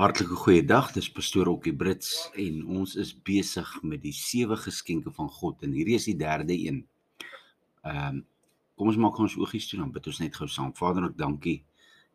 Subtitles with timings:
[0.00, 5.26] Hartlike goeiedag, dis pastoor Okkie Brits en ons is besig met die sewe geskenke van
[5.28, 6.78] God en hierdie is die derde een.
[7.84, 8.22] Ehm um,
[8.80, 10.70] kom ons maak ons oogies toe dan bid ons net gou saam.
[10.78, 11.58] Vader, ek dankie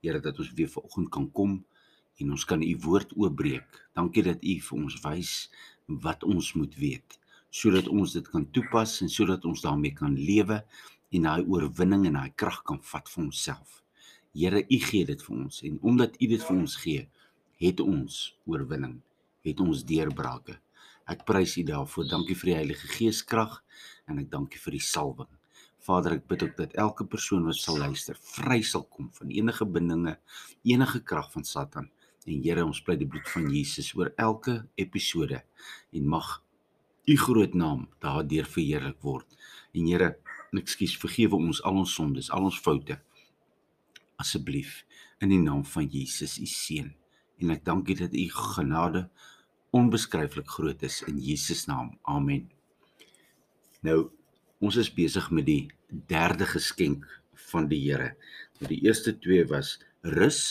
[0.02, 1.54] Here dat ons weer vanoggend kan kom
[2.18, 3.78] en ons kan u woord oopbreek.
[3.94, 5.34] Dankie dat u vir ons wys
[6.08, 7.20] wat ons moet weet
[7.54, 10.58] sodat ons dit kan toepas en sodat ons daarmee kan lewe
[11.14, 13.84] en daai oorwinning en daai krag kan vat vir onsself.
[14.34, 17.06] Here, u gee dit vir ons en omdat u dit vir ons gee,
[17.66, 19.00] het ons oorwinning,
[19.46, 20.60] het ons deurbrake.
[21.10, 22.08] Ek prys U daarvoor.
[22.10, 23.60] Dankie vir die Heilige Gees krag
[24.10, 25.30] en ek dankie vir die salwing.
[25.86, 29.68] Vader, ek bid ook dat elke persoon wat sal luister, vry sal kom van enige
[29.70, 30.16] bindinge,
[30.66, 31.92] enige krag van Satan.
[32.26, 35.44] En Here, ons pleit die bloed van Jesus oor elke episode
[35.94, 36.40] en mag
[37.06, 39.30] U groot naam daardeur verheerlik word.
[39.78, 40.16] En Here,
[40.58, 42.98] ekskuus, vergewe ons al ons sondes, al ons foute.
[44.18, 44.82] Asseblief
[45.22, 46.96] in die naam van Jesus, U seun
[47.42, 49.06] en ek dank U dat U genade
[49.76, 51.98] onbeskryflik groot is in Jesus naam.
[52.08, 52.48] Amen.
[53.84, 54.10] Nou
[54.64, 55.64] ons is besig met die
[56.10, 57.04] derde geskenk
[57.52, 58.14] van die Here.
[58.60, 59.76] Nou die eerste twee was
[60.16, 60.42] rus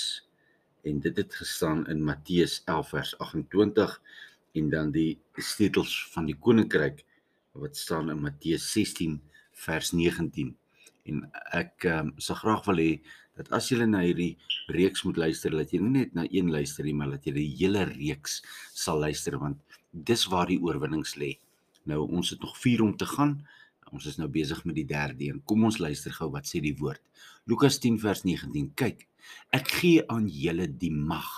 [0.85, 3.97] en dit het gestaan in Matteus 11 vers 28
[4.61, 7.01] en dan die sleutels van die koninkryk
[7.57, 9.17] wat staan in Matteus 16
[9.65, 10.53] vers 19
[11.11, 11.25] en
[11.57, 12.91] ek um, sal graag wil hê
[13.39, 14.35] dat as jy na hierdie
[14.73, 17.49] reeks moet luister, dat jy nie net na een luister nie, maar dat jy die
[17.59, 18.41] hele reeks
[18.73, 19.61] sal luister want
[19.93, 21.35] dis waar die oorwinnings lê.
[21.85, 23.39] Nou ons het nog 4 om te gaan.
[23.95, 25.43] Ons is nou besig met die derde een.
[25.47, 27.03] Kom ons luister gou wat sê die woord.
[27.47, 28.73] Lukas 10 vers 19.
[28.79, 29.05] Kyk,
[29.55, 31.31] ek gee aan julle die mag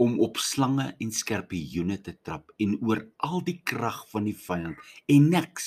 [0.00, 4.80] om op slange en skorpioene te trap en oor al die krag van die vyand
[5.12, 5.66] en niks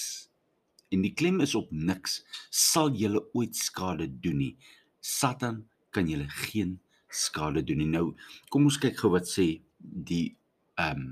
[0.93, 4.53] en die klem is op niks sal julle ooit skade doen nie.
[5.01, 5.63] Satan
[5.93, 6.77] kan julle geen
[7.13, 7.89] skade doen nie.
[7.89, 8.13] Nou
[8.53, 10.35] kom ons kyk gou wat sê die
[10.79, 11.11] ehm um,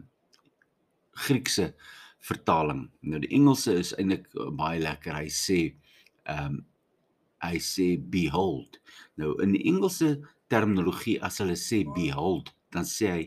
[1.22, 1.74] Griekse
[2.24, 2.86] vertaling.
[3.04, 5.18] Nou die Engelse is eintlik uh, baie lekker.
[5.18, 5.62] Hy sê
[6.26, 6.60] ehm um,
[7.42, 8.78] hy sê behold.
[9.18, 10.20] Nou in die Engelse
[10.52, 13.24] terminologie as hulle sê behold, dan sê hy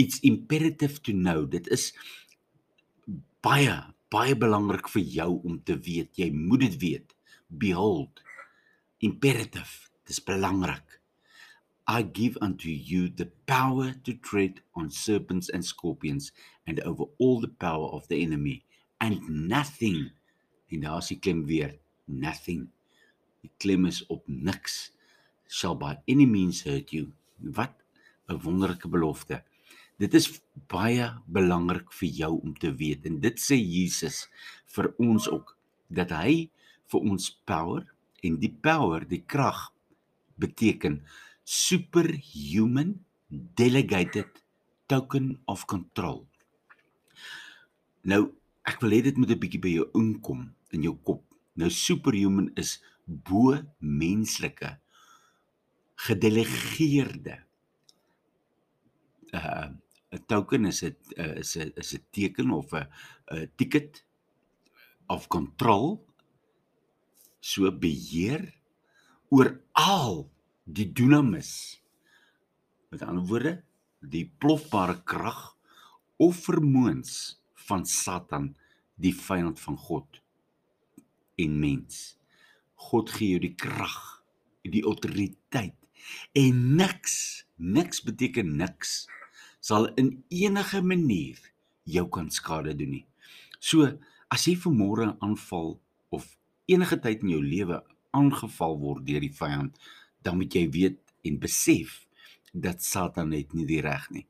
[0.00, 1.46] it's imperative to know.
[1.48, 1.90] Dit is
[3.44, 3.72] baie
[4.10, 6.16] baie belangrik vir jou om te weet.
[6.16, 7.14] Jy moet dit weet.
[7.48, 8.22] Behold.
[8.98, 9.90] Imperative.
[10.06, 11.00] Dis belangrik.
[11.86, 16.32] I give unto you the power to tread on serpents and scorpions
[16.66, 18.64] and over all the power of the enemy
[19.00, 20.10] and nothing
[20.72, 22.64] en daar is die klem weer nothing
[23.44, 24.94] die klem is op niks
[25.46, 27.12] shall by any means hurt you
[27.58, 27.76] wat
[28.28, 29.42] 'n wonderlike belofte
[30.02, 30.26] Dit is
[30.70, 34.24] baie belangrik vir jou om te weet en dit sê Jesus
[34.74, 35.54] vir ons ook
[35.94, 36.48] dat hy
[36.90, 37.84] vir ons power
[38.24, 39.68] en die power, die krag
[40.40, 41.02] beteken
[41.44, 42.96] superhuman
[43.30, 44.42] delegated
[44.90, 46.24] token of control.
[48.04, 48.32] Nou,
[48.66, 51.22] ek wil hê dit moet 'n bietjie by jou inkom in jou kop.
[51.54, 54.78] Nou superhuman is bo menslike
[55.96, 57.38] gedelegeerde
[59.32, 59.70] uh
[60.14, 62.86] 'n token is dit uh, is 'n is 'n teken of 'n
[63.34, 64.04] 'n ticket
[65.06, 66.04] of control
[67.40, 68.54] so beheer
[69.28, 70.30] oor al
[70.64, 71.80] die dunamis.
[72.90, 73.54] Met ander woorde
[74.00, 75.56] die plofbare krag
[76.16, 78.54] of vermoëns van Satan
[78.94, 80.20] die vyand van God
[81.36, 82.16] en mens.
[82.74, 84.22] God gee jou die krag
[84.64, 85.76] die autoriteit
[86.32, 89.04] en niks niks beteken niks
[89.64, 91.38] sal in enige manier
[91.88, 93.06] jou kan skade doen nie.
[93.60, 93.88] So
[94.32, 95.78] as jy vanmôre aanval
[96.12, 96.26] of
[96.68, 97.80] enige tyd in jou lewe
[98.14, 99.72] aangeval word deur die vyand,
[100.24, 102.02] dan moet jy weet en besef
[102.52, 104.26] dat Satan net nie die reg nie.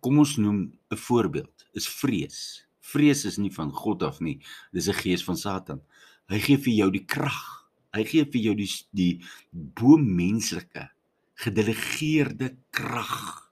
[0.00, 2.64] Kom ons noem 'n voorbeeld, is vrees.
[2.80, 4.38] Vrees is nie van God af nie,
[4.72, 5.82] dis 'n gees van Satan.
[6.28, 7.66] Hy gee vir jou die krag.
[7.92, 9.20] Hy gee vir jou die die
[9.52, 10.90] bo menslike
[11.34, 13.47] gedelegeerde krag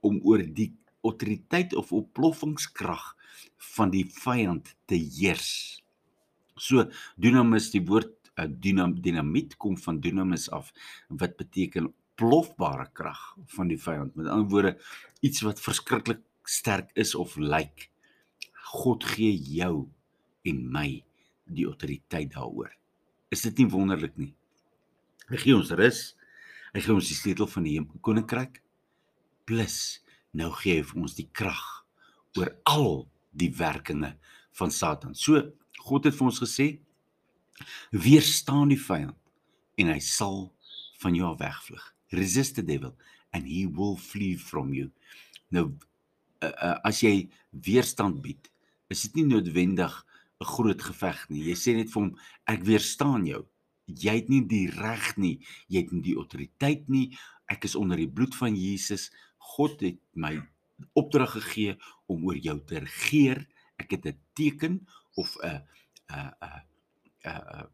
[0.00, 0.70] om oor die
[1.06, 3.04] autoriteit of opploffingskrag
[3.76, 5.80] van die vyand te heers.
[6.60, 6.84] So
[7.20, 10.72] dunamis die woord uh, dynam dinamiet kom van dunamis af
[11.08, 13.20] wat beteken plofbare krag
[13.54, 14.16] van die vyand.
[14.16, 14.74] Met ander woorde
[15.24, 17.88] iets wat verskriklik sterk is of lyk.
[18.72, 19.88] God gee jou
[20.46, 20.88] en my
[21.50, 22.70] die autoriteit daaroor.
[23.32, 24.32] Is dit nie wonderlik nie?
[25.30, 26.10] Hy gee ons rus.
[26.74, 28.60] Hy gee ons die sleutel van die koninkryk
[29.50, 29.98] plus
[30.36, 31.64] nou gee hy vir ons die krag
[32.38, 32.92] oor al
[33.34, 34.14] die werkinge
[34.58, 35.16] van Satan.
[35.18, 35.42] So
[35.82, 36.68] God het vir ons gesê
[37.90, 39.16] weerstaan die vyand
[39.80, 40.50] en hy sal
[41.02, 41.82] van jou wegvlug.
[42.14, 42.94] Resist the devil
[43.34, 44.90] and he will flee from you.
[45.50, 48.50] Nou uh, uh, as jy weerstand bied,
[48.90, 49.92] is dit nie noodwendig
[50.40, 51.42] 'n groot geveg nie.
[51.50, 52.12] Jy sê net vir hom
[52.48, 53.44] ek weerstaan jou.
[53.90, 55.36] Jy het nie die reg nie,
[55.68, 57.10] jy het nie die autoriteit nie.
[57.50, 59.10] Ek is onder die bloed van Jesus.
[59.56, 60.36] God het my
[60.98, 61.76] opdrag gegee
[62.10, 63.44] om oor jou te regeer.
[63.80, 64.86] Ek het 'n teken
[65.16, 65.62] of 'n
[66.10, 66.62] 'n 'n
[67.24, 67.68] 'n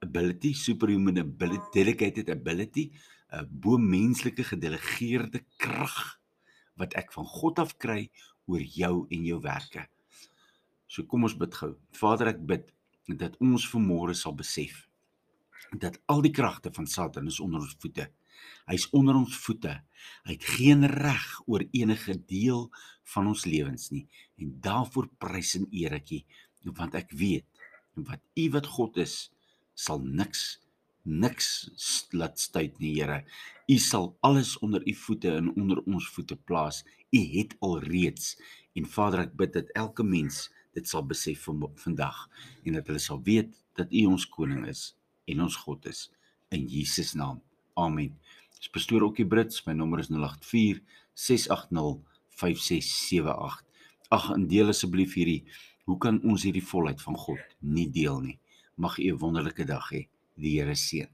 [0.00, 2.92] ability, superhuman ability, delegated ability,
[3.32, 6.20] 'n bo menslike gedelegeerde krag
[6.74, 8.10] wat ek van God af kry
[8.46, 9.86] oor jou en jou werke.
[10.86, 11.76] So kom ons bid gou.
[11.92, 12.72] Vader, ek bid
[13.20, 14.86] dat ons vanmôre sal besef
[15.78, 18.08] dat al die kragte van Satan is onder ons voete.
[18.70, 19.74] Hy's onder ons voete.
[20.24, 22.68] Hy het geen reg oor enige deel
[23.14, 24.06] van ons lewens nie.
[24.40, 26.22] En daarvoor prys en eer ek U,
[26.76, 27.46] want ek weet
[27.96, 29.30] wat U wat God is,
[29.74, 30.60] sal niks
[31.02, 33.22] niks laat stuit nie, Here.
[33.70, 36.82] U sal alles onder U voete en onder ons voete plaas.
[37.10, 38.36] U het al reeds.
[38.76, 42.26] En Vader, ek bid dat elke mens dit sal besef van vandag
[42.64, 44.92] en dat hulle sal weet dat U ons koning is
[45.30, 46.08] en ons God is
[46.54, 47.40] in Jesus naam.
[47.78, 48.16] Amen.
[48.60, 50.82] Dis pastoor Okkie Brits, my nommer is 084
[51.16, 52.02] 680
[52.36, 53.62] 5678.
[54.12, 55.46] Ag, deel asseblief hierdie.
[55.88, 58.36] Hoe kan ons hierdie volheid van God nie deel nie?
[58.76, 60.02] Mag u 'n wonderlike dag hê.
[60.36, 61.08] Die Here seën.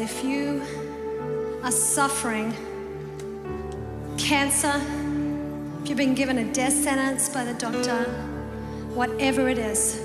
[0.00, 0.62] That if you
[1.62, 2.54] are suffering
[4.16, 4.72] cancer,
[5.82, 8.04] if you've been given a death sentence by the doctor,
[8.94, 10.00] whatever it is,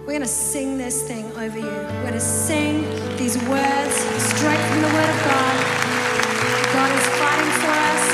[0.00, 1.64] we're going to sing this thing over you.
[1.64, 2.82] We're going to sing
[3.16, 5.56] these words straight from the Word of God.
[6.74, 8.04] God is fighting for us.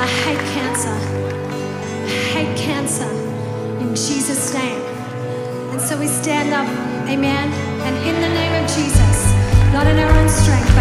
[0.00, 0.96] I hate cancer.
[2.04, 3.10] I hate cancer
[3.80, 4.80] in Jesus' name.
[5.72, 6.68] And so we stand up,
[7.08, 7.75] amen.
[7.86, 9.18] And in the name of Jesus,
[9.72, 10.75] not in our own strength,